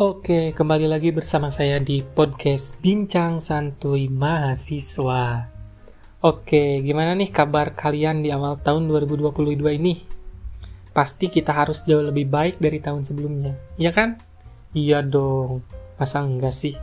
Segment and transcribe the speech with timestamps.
[0.00, 5.52] Oke, kembali lagi bersama saya di podcast Bincang Santuy Mahasiswa.
[6.24, 10.00] Oke, gimana nih kabar kalian di awal tahun 2022 ini?
[10.96, 14.16] Pasti kita harus jauh lebih baik dari tahun sebelumnya, iya kan?
[14.72, 15.68] Iya dong,
[16.00, 16.80] masa enggak sih?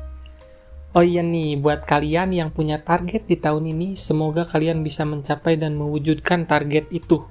[0.94, 5.58] Oh iya nih, buat kalian yang punya target di tahun ini, semoga kalian bisa mencapai
[5.58, 7.26] dan mewujudkan target itu.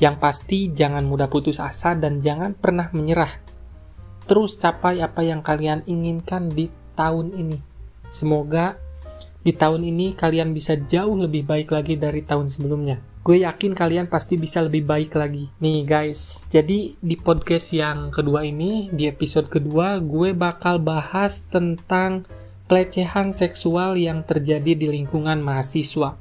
[0.00, 3.43] Yang pasti, jangan mudah putus asa dan jangan pernah menyerah
[4.24, 7.58] terus capai apa yang kalian inginkan di tahun ini.
[8.08, 8.80] Semoga
[9.44, 13.02] di tahun ini kalian bisa jauh lebih baik lagi dari tahun sebelumnya.
[13.24, 15.48] Gue yakin kalian pasti bisa lebih baik lagi.
[15.60, 22.28] Nih guys, jadi di podcast yang kedua ini, di episode kedua, gue bakal bahas tentang
[22.68, 26.20] pelecehan seksual yang terjadi di lingkungan mahasiswa.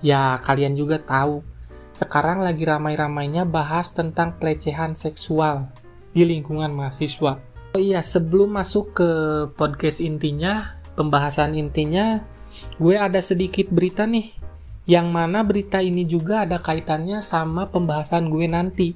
[0.00, 1.44] Ya, kalian juga tahu,
[1.92, 5.68] sekarang lagi ramai-ramainya bahas tentang pelecehan seksual
[6.12, 7.40] di lingkungan mahasiswa.
[7.72, 9.10] Oh iya, sebelum masuk ke
[9.56, 12.20] podcast intinya, pembahasan intinya,
[12.76, 14.28] gue ada sedikit berita nih,
[14.84, 18.88] yang mana berita ini juga ada kaitannya sama pembahasan gue nanti.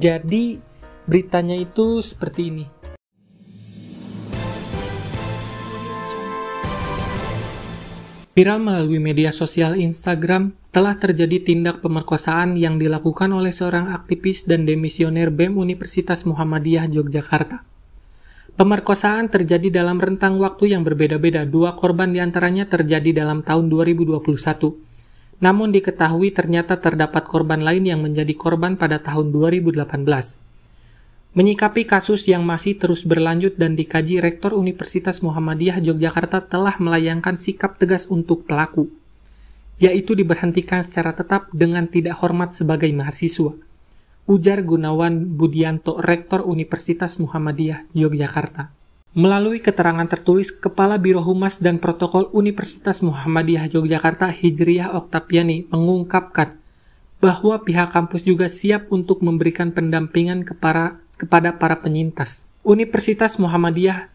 [0.00, 0.56] Jadi,
[1.04, 2.79] beritanya itu seperti ini.
[8.40, 14.64] Viral melalui media sosial Instagram, telah terjadi tindak pemerkosaan yang dilakukan oleh seorang aktivis dan
[14.64, 17.60] demisioner BEM Universitas Muhammadiyah Yogyakarta.
[18.56, 21.44] Pemerkosaan terjadi dalam rentang waktu yang berbeda-beda.
[21.44, 24.24] Dua korban di antaranya terjadi dalam tahun 2021.
[25.44, 29.84] Namun diketahui ternyata terdapat korban lain yang menjadi korban pada tahun 2018.
[31.30, 37.78] Menyikapi kasus yang masih terus berlanjut dan dikaji, Rektor Universitas Muhammadiyah Yogyakarta telah melayangkan sikap
[37.78, 38.90] tegas untuk pelaku,
[39.78, 43.54] yaitu diberhentikan secara tetap dengan tidak hormat sebagai mahasiswa.
[44.26, 48.74] Ujar Gunawan Budianto, Rektor Universitas Muhammadiyah Yogyakarta.
[49.14, 56.58] Melalui keterangan tertulis Kepala Biro Humas dan Protokol Universitas Muhammadiyah Yogyakarta Hijriyah Oktapiani mengungkapkan
[57.22, 62.48] bahwa pihak kampus juga siap untuk memberikan pendampingan kepada kepada para penyintas.
[62.64, 64.08] Universitas Muhammadiyah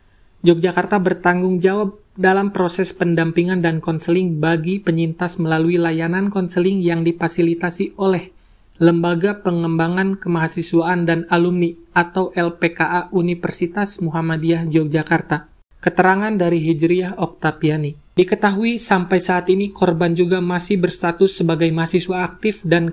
[0.46, 7.98] Yogyakarta bertanggung jawab dalam proses pendampingan dan konseling bagi penyintas melalui layanan konseling yang difasilitasi
[7.98, 8.30] oleh
[8.76, 15.48] Lembaga Pengembangan Kemahasiswaan dan Alumni atau LPKA Universitas Muhammadiyah Yogyakarta.
[15.80, 17.96] Keterangan dari Hijriyah Oktapiani.
[18.20, 22.92] Diketahui sampai saat ini korban juga masih berstatus sebagai mahasiswa aktif dan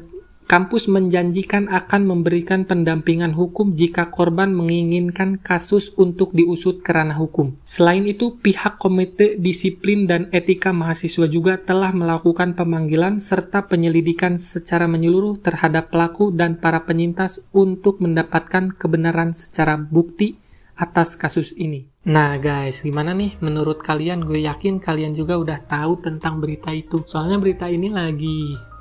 [0.52, 7.56] Kampus menjanjikan akan memberikan pendampingan hukum jika korban menginginkan kasus untuk diusut ke ranah hukum.
[7.64, 14.84] Selain itu, pihak Komite Disiplin dan Etika Mahasiswa juga telah melakukan pemanggilan serta penyelidikan secara
[14.84, 20.36] menyeluruh terhadap pelaku dan para penyintas untuk mendapatkan kebenaran secara bukti
[20.76, 21.88] atas kasus ini.
[22.04, 24.20] Nah guys, gimana nih menurut kalian?
[24.20, 27.00] Gue yakin kalian juga udah tahu tentang berita itu.
[27.08, 28.71] Soalnya berita ini lagi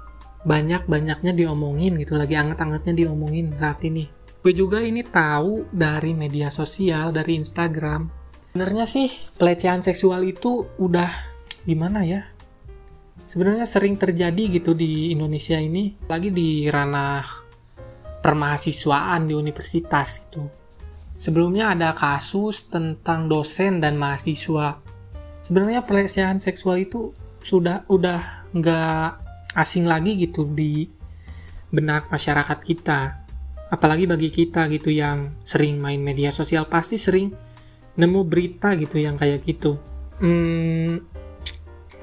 [0.48, 4.10] banyak-banyaknya diomongin gitu lagi anget-angetnya diomongin saat ini.
[4.42, 8.10] Gue juga ini tahu dari media sosial dari Instagram.
[8.52, 9.08] Sebenarnya sih
[9.38, 11.10] pelecehan seksual itu udah
[11.62, 12.26] gimana ya?
[13.30, 17.24] Sebenarnya sering terjadi gitu di Indonesia ini lagi di ranah
[18.26, 20.62] permahasiswaan di universitas itu
[21.22, 24.82] sebelumnya ada kasus tentang dosen dan mahasiswa.
[25.46, 27.14] Sebenarnya pelecehan seksual itu
[27.46, 29.21] sudah udah nggak
[29.56, 30.88] asing lagi gitu di
[31.72, 33.24] benak masyarakat kita.
[33.72, 37.32] Apalagi bagi kita gitu yang sering main media sosial pasti sering
[37.96, 39.80] nemu berita gitu yang kayak gitu.
[40.20, 41.00] Hmm,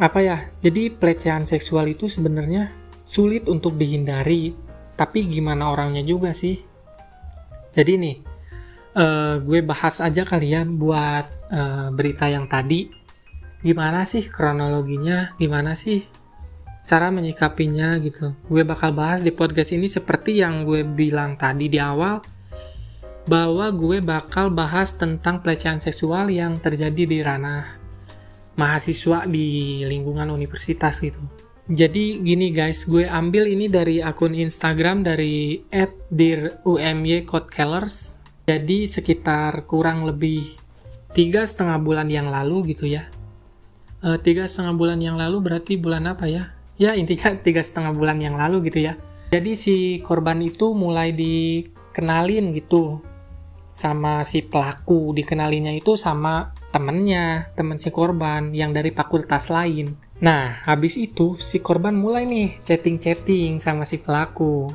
[0.00, 0.36] apa ya?
[0.64, 2.72] Jadi pelecehan seksual itu sebenarnya
[3.04, 4.52] sulit untuk dihindari
[4.98, 6.58] tapi gimana orangnya juga sih?
[7.76, 8.16] Jadi nih
[8.98, 12.90] uh, gue bahas aja kalian ya buat uh, berita yang tadi.
[13.62, 15.38] Gimana sih kronologinya?
[15.38, 16.17] Gimana sih
[16.88, 18.32] cara menyikapinya gitu.
[18.48, 22.24] Gue bakal bahas di podcast ini seperti yang gue bilang tadi di awal
[23.28, 27.76] bahwa gue bakal bahas tentang pelecehan seksual yang terjadi di ranah
[28.56, 31.20] mahasiswa di lingkungan universitas gitu.
[31.68, 35.60] Jadi gini guys, gue ambil ini dari akun Instagram dari
[36.08, 38.16] @dirumycodekellers.
[38.48, 40.56] Jadi sekitar kurang lebih
[41.12, 43.12] tiga setengah bulan yang lalu gitu ya.
[44.00, 46.56] E, tiga setengah bulan yang lalu berarti bulan apa ya?
[46.80, 48.94] Ya intinya tiga setengah bulan yang lalu gitu ya
[49.28, 53.04] jadi si korban itu mulai dikenalin gitu
[53.74, 60.64] sama si pelaku dikenalinya itu sama temennya temen si korban yang dari fakultas lain nah
[60.64, 64.72] habis itu si korban mulai nih chatting-chatting sama si pelaku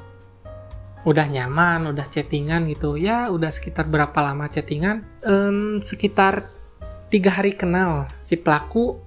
[1.04, 2.96] udah nyaman, udah chattingan gitu.
[2.96, 5.04] Ya udah sekitar berapa lama chattingan?
[5.24, 6.48] Um, sekitar
[7.12, 8.08] tiga hari kenal.
[8.18, 9.00] Si pelaku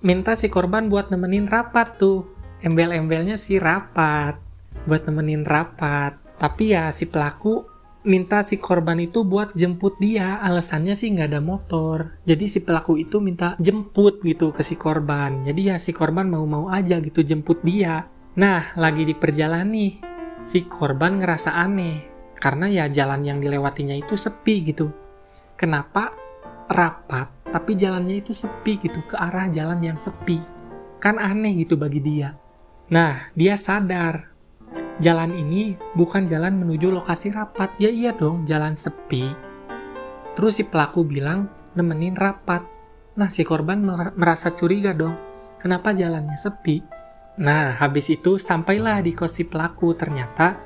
[0.00, 2.26] minta si korban buat nemenin rapat tuh.
[2.60, 4.36] Embel-embelnya si rapat.
[4.84, 6.20] Buat nemenin rapat.
[6.36, 7.64] Tapi ya si pelaku
[8.04, 10.36] minta si korban itu buat jemput dia.
[10.44, 12.20] Alasannya sih nggak ada motor.
[12.28, 15.40] Jadi si pelaku itu minta jemput gitu ke si korban.
[15.48, 18.04] Jadi ya si korban mau-mau aja gitu jemput dia.
[18.36, 19.72] Nah lagi di perjalanan
[20.44, 22.12] si korban ngerasa aneh.
[22.36, 24.92] Karena ya jalan yang dilewatinya itu sepi gitu.
[25.56, 26.12] Kenapa
[26.68, 29.00] rapat tapi jalannya itu sepi gitu?
[29.08, 30.40] Ke arah jalan yang sepi.
[31.00, 32.49] Kan aneh gitu bagi dia
[32.90, 34.30] nah dia sadar
[35.00, 37.72] jalan ini bukan jalan menuju lokasi rapat.
[37.80, 39.32] Ya iya dong, jalan sepi.
[40.36, 42.62] Terus si pelaku bilang nemenin rapat.
[43.16, 43.82] Nah, si korban
[44.14, 45.16] merasa curiga dong.
[45.58, 46.84] Kenapa jalannya sepi?
[47.40, 49.96] Nah, habis itu sampailah di kos si pelaku.
[49.96, 50.60] Ternyata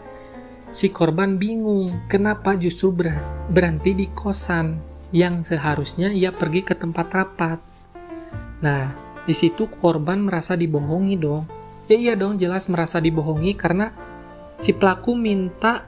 [0.75, 2.91] si korban bingung kenapa justru
[3.49, 4.83] berhenti di kosan
[5.15, 7.59] yang seharusnya ia pergi ke tempat rapat.
[8.61, 8.91] Nah,
[9.25, 11.64] di situ korban merasa dibohongi dong.
[11.85, 13.93] Ya iya dong, jelas merasa dibohongi karena
[14.57, 15.85] si pelaku minta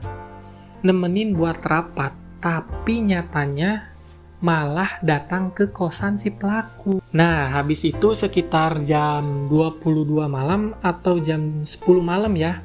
[0.85, 3.97] nemenin buat rapat, tapi nyatanya
[4.37, 7.01] malah datang ke kosan si pelaku.
[7.09, 11.65] Nah, habis itu sekitar jam 22 malam atau jam 10
[11.97, 12.61] malam ya.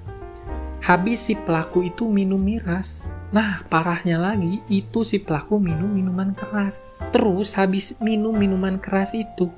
[0.84, 3.00] Habis si pelaku itu minum miras.
[3.32, 7.00] Nah, parahnya lagi itu si pelaku minum minuman keras.
[7.08, 9.48] Terus habis minum minuman keras itu,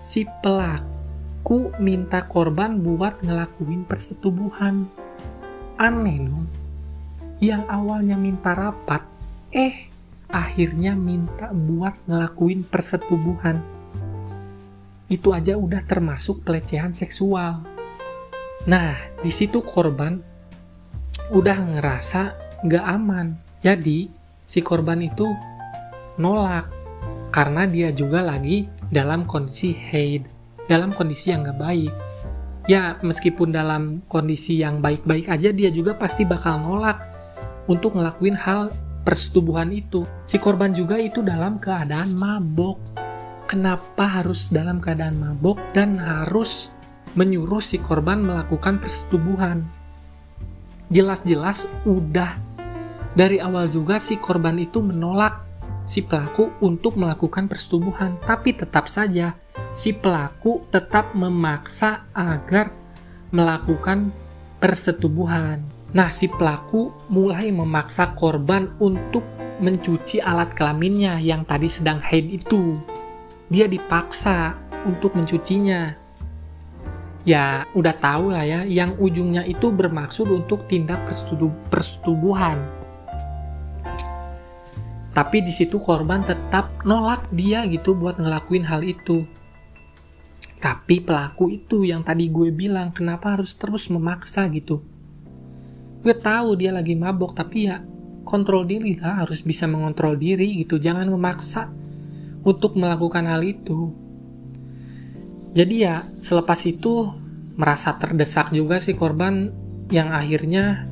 [0.00, 0.97] si pelaku
[1.80, 4.84] minta korban buat ngelakuin persetubuhan
[5.80, 6.46] aneh dong.
[7.38, 9.06] Yang awalnya minta rapat,
[9.54, 9.88] eh
[10.28, 13.62] akhirnya minta buat ngelakuin persetubuhan.
[15.08, 17.64] Itu aja udah termasuk pelecehan seksual.
[18.68, 20.20] Nah, di situ korban
[21.32, 22.22] udah ngerasa
[22.66, 23.40] gak aman.
[23.62, 24.10] Jadi,
[24.44, 25.32] si korban itu
[26.20, 26.68] nolak
[27.32, 30.37] karena dia juga lagi dalam kondisi haid,
[30.68, 31.94] dalam kondisi yang gak baik
[32.68, 37.00] ya meskipun dalam kondisi yang baik-baik aja dia juga pasti bakal nolak
[37.64, 38.68] untuk ngelakuin hal
[39.08, 40.04] persetubuhan itu.
[40.28, 42.76] Si korban juga itu dalam keadaan mabok.
[43.48, 46.68] Kenapa harus dalam keadaan mabok dan harus
[47.16, 49.64] menyuruh si korban melakukan persetubuhan?
[50.92, 52.36] Jelas-jelas udah
[53.16, 55.48] dari awal juga si korban itu menolak
[55.88, 59.32] si pelaku untuk melakukan persetubuhan, tapi tetap saja
[59.78, 62.74] si pelaku tetap memaksa agar
[63.30, 64.10] melakukan
[64.58, 65.62] persetubuhan.
[65.94, 69.22] Nah, si pelaku mulai memaksa korban untuk
[69.62, 72.74] mencuci alat kelaminnya yang tadi sedang haid itu.
[73.46, 75.94] Dia dipaksa untuk mencucinya.
[77.22, 80.98] Ya, udah tahu lah ya, yang ujungnya itu bermaksud untuk tindak
[81.70, 82.58] persetubuhan.
[85.14, 89.37] Tapi di situ korban tetap nolak dia gitu buat ngelakuin hal itu.
[90.58, 94.82] Tapi pelaku itu yang tadi gue bilang kenapa harus terus memaksa gitu.
[96.02, 97.78] Gue tahu dia lagi mabok tapi ya
[98.26, 100.82] kontrol diri lah harus bisa mengontrol diri gitu.
[100.82, 101.70] Jangan memaksa
[102.42, 103.94] untuk melakukan hal itu.
[105.54, 107.06] Jadi ya selepas itu
[107.58, 109.50] merasa terdesak juga si korban
[109.90, 110.86] yang akhirnya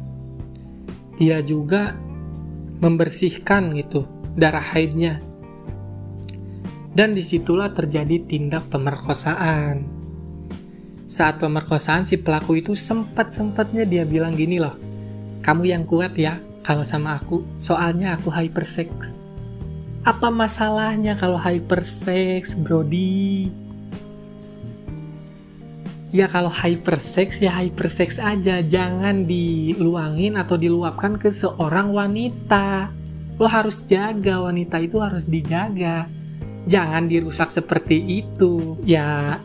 [1.16, 1.94] dia juga
[2.82, 4.04] membersihkan gitu
[4.36, 5.22] darah haidnya
[6.96, 9.84] dan di situlah terjadi tindak pemerkosaan.
[11.05, 14.81] Saat pemerkosaan si pelaku itu sempat-sempatnya dia bilang gini loh,
[15.44, 19.12] kamu yang kuat ya kalau sama aku, soalnya aku hypersex.
[20.08, 23.53] Apa masalahnya kalau hypersex, Brody?
[26.17, 32.88] Ya kalau hypersex ya hypersex aja, jangan diluangin atau diluapkan ke seorang wanita.
[33.36, 36.08] Lo harus jaga wanita itu harus dijaga
[36.67, 38.77] jangan dirusak seperti itu.
[38.82, 39.39] Ya,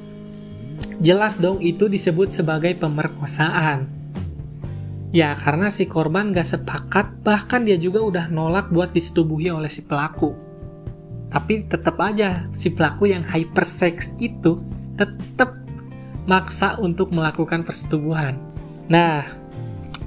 [0.99, 3.87] jelas dong itu disebut sebagai pemerkosaan.
[5.11, 9.83] Ya, karena si korban gak sepakat, bahkan dia juga udah nolak buat disetubuhi oleh si
[9.83, 10.31] pelaku.
[11.31, 14.63] Tapi tetap aja, si pelaku yang hypersex itu
[14.95, 15.55] tetap
[16.27, 18.39] maksa untuk melakukan persetubuhan.
[18.87, 19.27] Nah,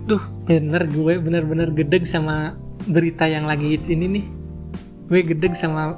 [0.08, 2.56] duh, bener gue bener-bener gedeg sama
[2.88, 4.26] berita yang lagi hits ini nih.
[5.08, 5.96] Gue gedeg sama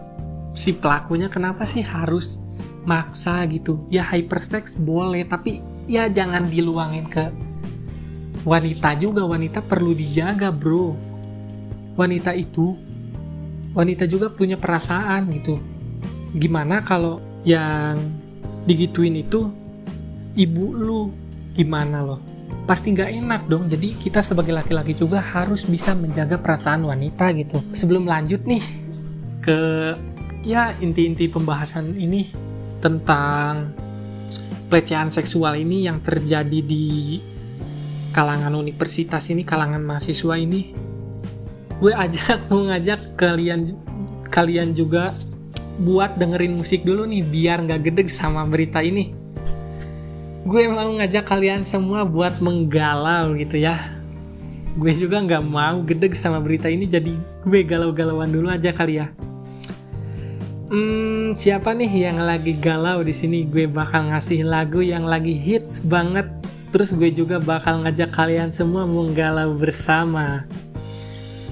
[0.56, 2.40] si pelakunya kenapa sih harus
[2.88, 3.84] maksa gitu?
[3.92, 7.30] Ya hypersex boleh tapi ya jangan diluangin ke
[8.42, 9.22] wanita juga.
[9.28, 10.96] Wanita perlu dijaga bro.
[11.94, 12.74] Wanita itu
[13.76, 15.60] wanita juga punya perasaan gitu.
[16.32, 18.00] Gimana kalau yang
[18.64, 19.52] digituin itu
[20.34, 21.02] ibu lu?
[21.52, 22.20] Gimana loh?
[22.64, 23.68] Pasti nggak enak dong.
[23.68, 27.62] Jadi kita sebagai laki-laki juga harus bisa menjaga perasaan wanita gitu.
[27.72, 28.64] Sebelum lanjut nih
[29.40, 29.60] ke
[30.46, 32.30] ya inti-inti pembahasan ini
[32.78, 33.74] tentang
[34.70, 37.18] pelecehan seksual ini yang terjadi di
[38.14, 40.70] kalangan universitas ini, kalangan mahasiswa ini,
[41.82, 43.74] gue ajak mau ngajak kalian
[44.30, 45.10] kalian juga
[45.82, 49.12] buat dengerin musik dulu nih biar nggak gedeg sama berita ini.
[50.46, 53.98] Gue mau ngajak kalian semua buat menggalau gitu ya.
[54.78, 57.10] Gue juga nggak mau gedeg sama berita ini jadi
[57.42, 59.10] gue galau-galauan dulu aja kali ya
[60.66, 63.46] Hmm, siapa nih yang lagi galau di sini?
[63.46, 66.26] Gue bakal ngasih lagu yang lagi hits banget.
[66.74, 70.42] Terus gue juga bakal ngajak kalian semua menggalau bersama.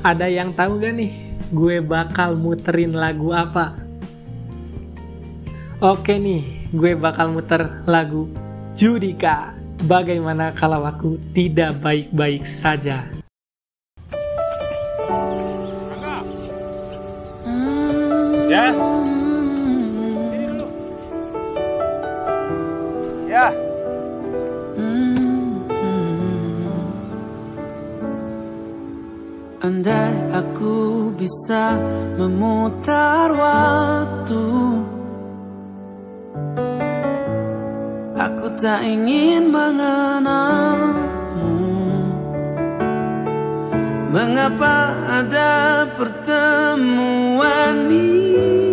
[0.03, 1.13] Ada yang tahu gak nih?
[1.55, 3.79] Gue bakal muterin lagu apa?
[5.79, 8.27] Oke nih, gue bakal muter lagu
[8.75, 9.55] Judika,
[9.87, 13.07] bagaimana kalau aku tidak baik-baik saja?
[18.51, 19.04] Ya.
[29.65, 31.73] Andai aku bisa
[32.21, 34.45] memutar waktu.
[38.13, 41.01] Aku tak ingin mengenalmu.
[44.13, 44.93] Mengapa
[45.25, 48.64] ada pertemuan itu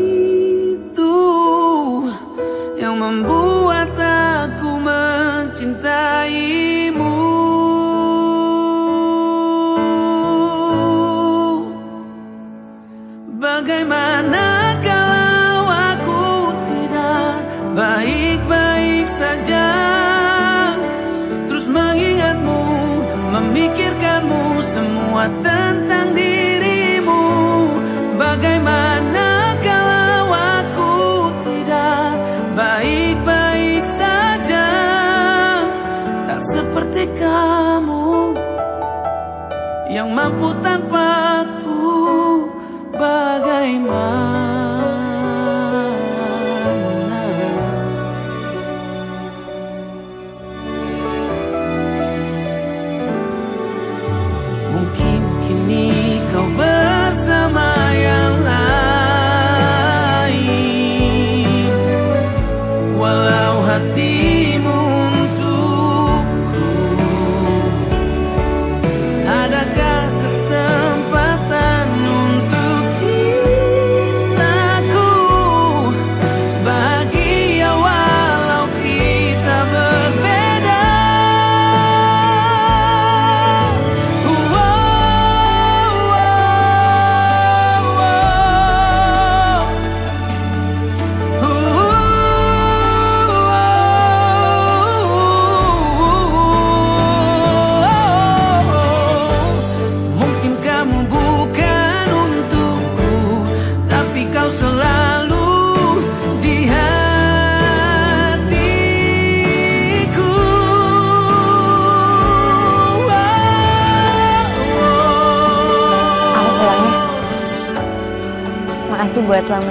[40.42, 40.71] yang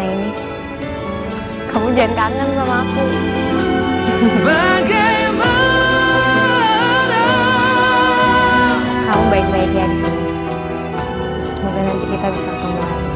[0.00, 0.32] selama ini.
[1.70, 3.04] Kamu jangan kangen sama aku.
[4.44, 5.48] Bagaimana
[9.10, 10.24] Kamu baik-baik ya di sini.
[11.46, 13.09] Semoga nanti kita bisa ketemu lagi.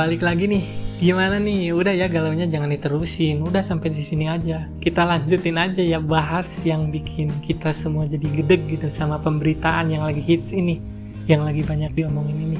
[0.00, 0.64] Balik lagi nih
[1.00, 1.72] Gimana nih?
[1.72, 3.40] Udah ya galaunya jangan diterusin.
[3.40, 4.68] Udah sampai di sini aja.
[4.84, 10.04] Kita lanjutin aja ya bahas yang bikin kita semua jadi gedeg gitu sama pemberitaan yang
[10.04, 10.76] lagi hits ini,
[11.24, 12.58] yang lagi banyak diomongin ini.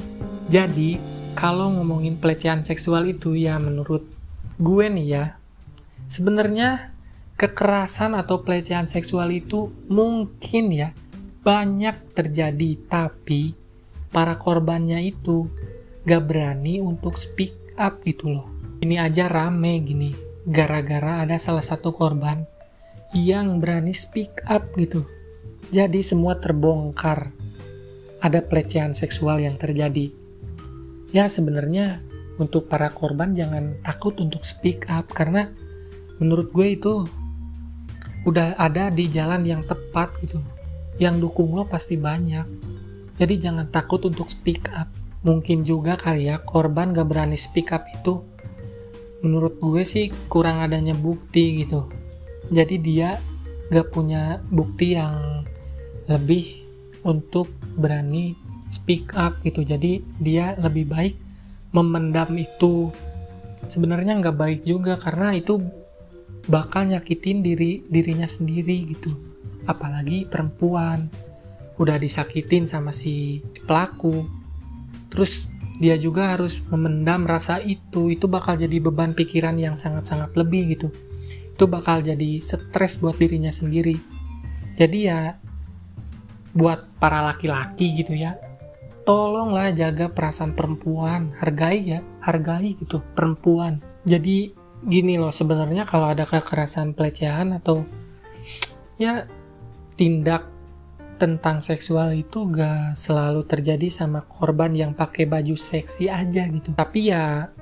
[0.49, 0.97] Jadi,
[1.37, 4.09] kalau ngomongin pelecehan seksual itu ya menurut
[4.57, 5.25] gue nih ya,
[6.09, 6.97] sebenarnya
[7.37, 10.97] kekerasan atau pelecehan seksual itu mungkin ya
[11.45, 13.53] banyak terjadi, tapi
[14.09, 15.45] para korbannya itu
[16.01, 18.47] gak berani untuk speak up gitu loh.
[18.81, 20.09] Ini aja rame gini,
[20.49, 22.41] gara-gara ada salah satu korban
[23.13, 25.05] yang berani speak up gitu.
[25.69, 27.29] Jadi semua terbongkar.
[28.21, 30.13] Ada pelecehan seksual yang terjadi.
[31.13, 32.01] Ya sebenarnya
[32.37, 35.49] untuk para korban jangan takut untuk speak up karena
[36.17, 36.93] menurut gue itu
[38.25, 40.41] udah ada di jalan yang tepat gitu.
[40.97, 42.45] Yang dukung lo pasti banyak.
[43.17, 47.85] Jadi jangan takut untuk speak up mungkin juga kali ya korban gak berani speak up
[47.89, 48.21] itu.
[49.21, 51.85] Menurut gue sih kurang adanya bukti gitu.
[52.49, 53.21] Jadi dia
[53.69, 55.45] gak punya bukti yang
[56.09, 56.65] lebih
[57.05, 57.47] untuk
[57.77, 58.33] berani
[58.73, 59.61] speak up gitu.
[59.61, 61.15] Jadi dia lebih baik
[61.71, 62.89] memendam itu.
[63.69, 65.61] Sebenarnya nggak baik juga karena itu
[66.49, 69.13] bakal nyakitin diri dirinya sendiri gitu.
[69.69, 71.07] Apalagi perempuan.
[71.77, 74.40] Udah disakitin sama si pelaku
[75.11, 75.45] terus
[75.77, 78.09] dia juga harus memendam rasa itu.
[78.09, 80.87] Itu bakal jadi beban pikiran yang sangat-sangat lebih gitu.
[81.53, 83.99] Itu bakal jadi stres buat dirinya sendiri.
[84.79, 85.35] Jadi ya
[86.55, 88.35] buat para laki-laki gitu ya
[89.03, 91.33] tolonglah jaga perasaan perempuan.
[91.37, 93.81] Hargai ya hargai gitu perempuan.
[94.05, 97.85] Jadi gini loh sebenarnya kalau ada kekerasan pelecehan atau
[98.97, 99.29] ya
[99.97, 100.49] tindak
[101.21, 106.73] tentang seksual itu gak selalu terjadi sama korban yang pakai baju seksi aja gitu.
[106.73, 107.53] Tapi ya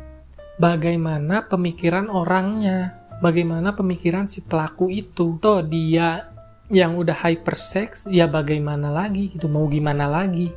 [0.55, 5.35] bagaimana pemikiran orangnya, bagaimana pemikiran si pelaku itu.
[5.43, 6.31] Toh dia
[6.71, 10.55] yang udah hypersex, ya bagaimana lagi gitu, mau gimana lagi.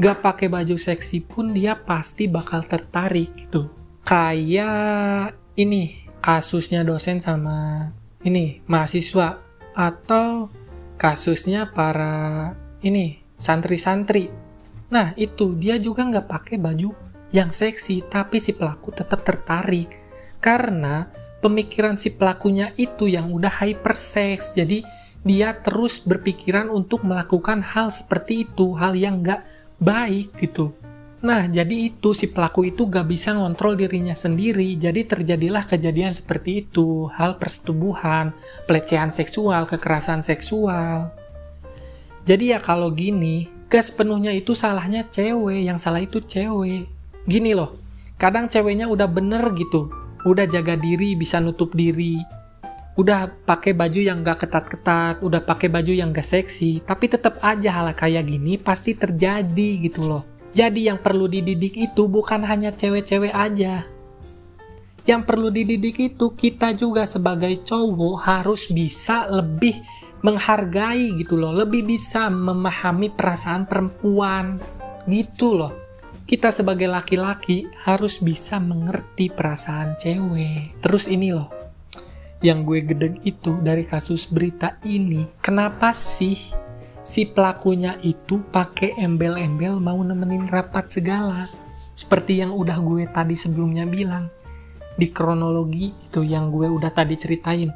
[0.00, 3.68] Gak pakai baju seksi pun dia pasti bakal tertarik gitu.
[4.08, 7.92] Kayak ini kasusnya dosen sama
[8.24, 9.36] ini mahasiswa
[9.76, 10.48] atau
[11.02, 14.30] kasusnya para ini santri-santri.
[14.94, 16.94] Nah itu dia juga nggak pakai baju
[17.34, 19.90] yang seksi, tapi si pelaku tetap tertarik
[20.38, 21.10] karena
[21.42, 24.54] pemikiran si pelakunya itu yang udah hypersex.
[24.54, 24.86] Jadi
[25.26, 29.42] dia terus berpikiran untuk melakukan hal seperti itu, hal yang nggak
[29.82, 30.70] baik gitu.
[31.22, 36.66] Nah, jadi itu si pelaku itu gak bisa ngontrol dirinya sendiri, jadi terjadilah kejadian seperti
[36.66, 38.34] itu, hal persetubuhan,
[38.66, 41.14] pelecehan seksual, kekerasan seksual.
[42.26, 46.90] Jadi ya kalau gini, gak sepenuhnya itu salahnya cewek, yang salah itu cewek.
[47.22, 47.78] Gini loh,
[48.18, 49.94] kadang ceweknya udah bener gitu,
[50.26, 52.18] udah jaga diri, bisa nutup diri,
[52.98, 57.78] udah pakai baju yang gak ketat-ketat, udah pakai baju yang gak seksi, tapi tetap aja
[57.78, 60.31] hal kayak gini pasti terjadi gitu loh.
[60.52, 63.88] Jadi yang perlu dididik itu bukan hanya cewek-cewek aja.
[65.02, 69.80] Yang perlu dididik itu kita juga sebagai cowok harus bisa lebih
[70.22, 74.62] menghargai gitu loh, lebih bisa memahami perasaan perempuan
[75.10, 75.74] gitu loh.
[76.22, 80.78] Kita sebagai laki-laki harus bisa mengerti perasaan cewek.
[80.78, 81.50] Terus ini loh,
[82.38, 86.38] yang gue gedeg itu dari kasus berita ini, kenapa sih
[87.02, 91.50] si pelakunya itu pakai embel-embel mau nemenin rapat segala.
[91.92, 94.30] Seperti yang udah gue tadi sebelumnya bilang.
[94.94, 97.70] Di kronologi itu yang gue udah tadi ceritain.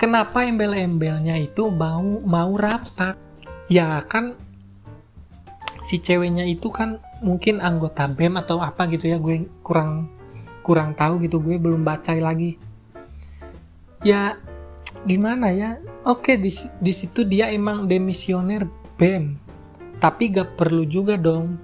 [0.00, 3.14] Kenapa embel-embelnya itu mau mau rapat?
[3.70, 4.34] Ya kan
[5.86, 10.10] si ceweknya itu kan mungkin anggota BEM atau apa gitu ya gue kurang
[10.62, 12.54] kurang tahu gitu gue belum baca lagi
[14.06, 14.38] ya
[15.06, 15.78] gimana ya?
[16.04, 16.50] Oke di,
[16.80, 19.42] di situ dia emang demisioner BEM
[20.02, 21.54] tapi gak perlu juga dong.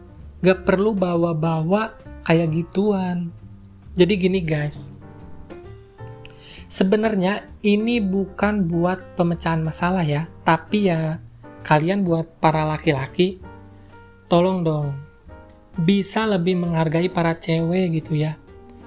[0.46, 3.34] Gak perlu bawa-bawa kayak gituan.
[3.98, 4.94] Jadi gini guys.
[6.70, 10.30] Sebenarnya ini bukan buat pemecahan masalah ya.
[10.46, 11.18] Tapi ya
[11.66, 13.42] kalian buat para laki-laki
[14.30, 14.94] tolong dong.
[15.74, 18.38] Bisa lebih menghargai para cewek gitu ya.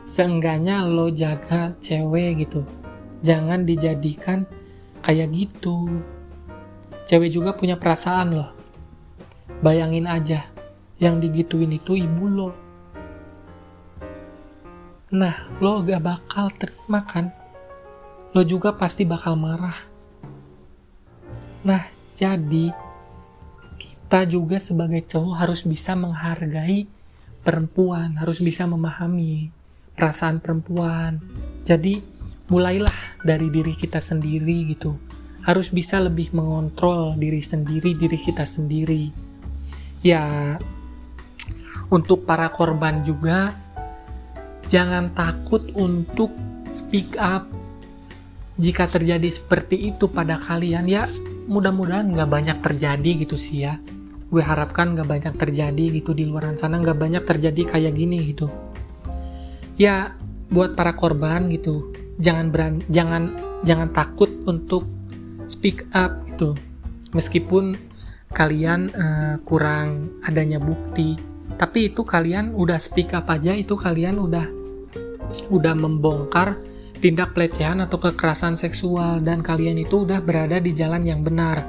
[0.07, 2.63] Seenggaknya lo jaga cewek gitu
[3.21, 4.45] jangan dijadikan
[5.01, 6.01] kayak gitu.
[7.05, 8.51] Cewek juga punya perasaan loh.
[9.61, 10.49] Bayangin aja,
[11.01, 12.49] yang digituin itu ibu lo.
[15.11, 17.33] Nah, lo gak bakal terima kan?
[18.31, 19.75] Lo juga pasti bakal marah.
[21.67, 21.83] Nah,
[22.15, 22.71] jadi
[23.75, 26.87] kita juga sebagai cowok harus bisa menghargai
[27.43, 29.51] perempuan, harus bisa memahami
[29.97, 31.19] perasaan perempuan.
[31.67, 31.99] Jadi
[32.51, 34.99] mulailah dari diri kita sendiri gitu.
[35.47, 39.09] Harus bisa lebih mengontrol diri sendiri, diri kita sendiri.
[40.03, 40.59] Ya,
[41.87, 43.55] untuk para korban juga
[44.67, 46.31] jangan takut untuk
[46.71, 47.47] speak up
[48.55, 51.11] jika terjadi seperti itu pada kalian ya
[51.51, 53.75] mudah-mudahan nggak banyak terjadi gitu sih ya
[54.31, 58.47] gue harapkan nggak banyak terjadi gitu di luar sana nggak banyak terjadi kayak gini gitu
[59.75, 60.15] ya
[60.47, 63.31] buat para korban gitu jangan beran jangan
[63.63, 64.87] jangan takut untuk
[65.47, 66.57] speak up gitu.
[67.11, 67.75] Meskipun
[68.31, 71.19] kalian eh, kurang adanya bukti
[71.59, 74.47] tapi itu kalian udah speak up aja itu kalian udah
[75.51, 76.55] udah membongkar
[77.03, 81.59] tindak pelecehan atau kekerasan seksual dan kalian itu udah berada di jalan yang benar.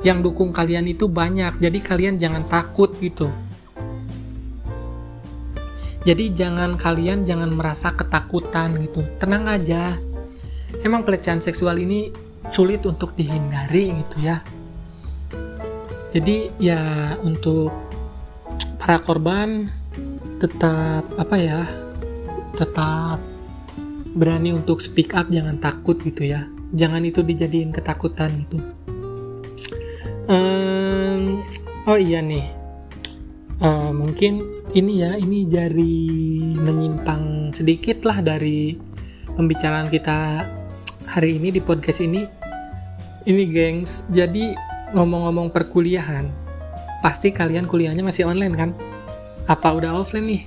[0.00, 3.28] Yang dukung kalian itu banyak jadi kalian jangan takut gitu
[6.00, 9.04] jadi jangan kalian jangan merasa ketakutan gitu.
[9.20, 10.00] Tenang aja.
[10.80, 12.08] Emang pelecehan seksual ini
[12.48, 14.40] sulit untuk dihindari gitu ya.
[16.10, 17.68] Jadi ya untuk
[18.80, 19.68] para korban
[20.40, 21.68] tetap apa ya
[22.56, 23.20] tetap
[24.16, 26.48] berani untuk speak up jangan takut gitu ya.
[26.72, 28.56] Jangan itu dijadiin ketakutan gitu.
[30.30, 31.44] Um,
[31.84, 32.59] oh iya nih
[33.60, 34.42] uh, mungkin
[34.72, 35.96] ini ya ini dari
[36.56, 38.74] menyimpang sedikit lah dari
[39.36, 40.44] pembicaraan kita
[41.06, 42.24] hari ini di podcast ini.
[43.20, 44.56] Ini gengs jadi
[44.96, 46.24] ngomong-ngomong perkuliahan
[47.04, 48.70] pasti kalian kuliahnya masih online kan?
[49.44, 50.42] Apa udah offline nih?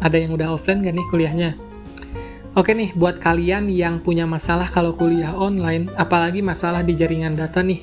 [0.00, 1.50] Ada yang udah offline gak nih kuliahnya?
[2.54, 7.58] Oke nih, buat kalian yang punya masalah kalau kuliah online, apalagi masalah di jaringan data
[7.66, 7.82] nih,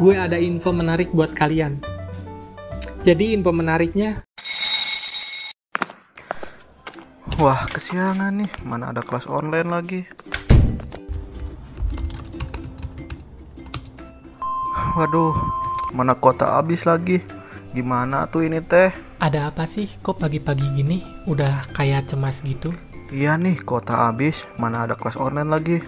[0.00, 1.95] gue ada info menarik buat kalian.
[3.06, 4.26] Jadi info menariknya,
[7.38, 8.50] Wah, kesiangan nih.
[8.66, 10.02] Mana ada kelas online lagi.
[14.98, 15.38] Waduh,
[15.94, 17.22] mana kota habis lagi.
[17.70, 18.90] Gimana tuh ini teh?
[19.22, 22.74] ada apa sih kok pagi-pagi gini udah kayak cemas gitu?
[23.14, 24.50] Iya nih, kota habis.
[24.58, 25.78] Mana ada kelas online lagi.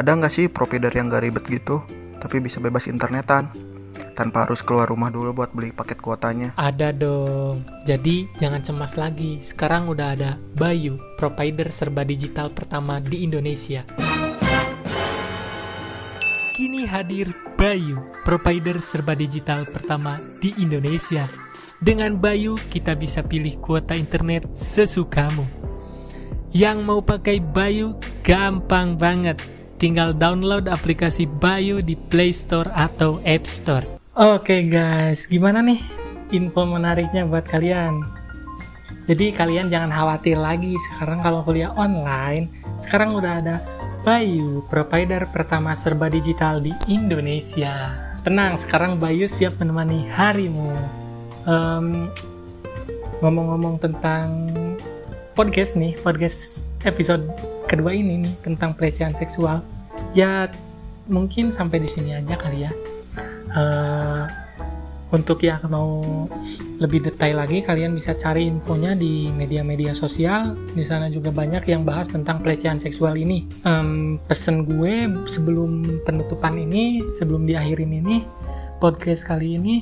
[0.00, 1.84] Ada nggak sih provider yang gak ribet gitu?
[2.16, 3.67] Tapi bisa bebas internetan.
[4.18, 6.50] Tanpa harus keluar rumah dulu buat beli paket kuotanya.
[6.58, 7.62] Ada dong.
[7.86, 9.38] Jadi jangan cemas lagi.
[9.38, 13.86] Sekarang udah ada Bayu, provider serba digital pertama di Indonesia.
[16.50, 21.30] Kini hadir Bayu, provider serba digital pertama di Indonesia.
[21.78, 25.46] Dengan Bayu, kita bisa pilih kuota internet sesukamu.
[26.50, 27.94] Yang mau pakai Bayu
[28.26, 29.38] gampang banget.
[29.78, 33.97] Tinggal download aplikasi Bayu di Play Store atau App Store.
[34.18, 35.78] Oke guys, gimana nih
[36.34, 38.02] info menariknya buat kalian?
[39.06, 42.50] Jadi kalian jangan khawatir lagi sekarang kalau kuliah online,
[42.82, 43.62] sekarang udah ada
[44.02, 47.94] Bayu, provider pertama serba digital di Indonesia.
[48.26, 50.74] Tenang, sekarang Bayu siap menemani harimu.
[51.46, 52.10] Em,
[53.22, 54.50] ngomong-ngomong tentang
[55.38, 57.22] podcast nih, podcast episode
[57.70, 59.62] kedua ini nih tentang pelecehan seksual.
[60.10, 60.50] Ya
[61.06, 62.74] mungkin sampai di sini aja kali ya.
[63.52, 64.24] Eh,
[65.08, 66.04] untuk yang mau
[66.76, 70.52] lebih detail lagi, kalian bisa cari infonya di media-media sosial.
[70.76, 73.48] Di sana juga banyak yang bahas tentang pelecehan seksual ini.
[73.64, 78.20] Em, pesen gue sebelum penutupan ini, sebelum diakhirin ini
[78.84, 79.76] podcast kali ini,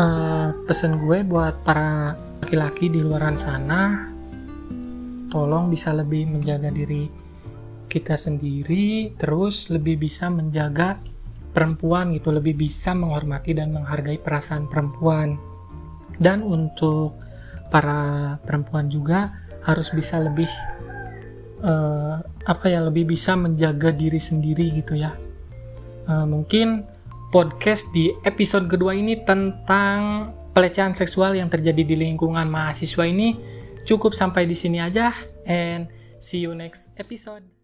[0.00, 4.08] eh, pesen gue buat para laki-laki di luaran sana,
[5.28, 7.12] tolong bisa lebih menjaga diri
[7.92, 10.96] kita sendiri, terus lebih bisa menjaga
[11.50, 15.36] perempuan gitu lebih bisa menghormati dan menghargai perasaan perempuan.
[16.20, 17.16] Dan untuk
[17.72, 19.32] para perempuan juga
[19.64, 20.48] harus bisa lebih
[21.64, 25.14] eh, apa ya lebih bisa menjaga diri sendiri gitu ya.
[26.08, 26.84] Eh, mungkin
[27.30, 33.38] podcast di episode kedua ini tentang pelecehan seksual yang terjadi di lingkungan mahasiswa ini.
[33.86, 35.14] Cukup sampai di sini aja
[35.48, 35.88] and
[36.20, 37.59] see you next episode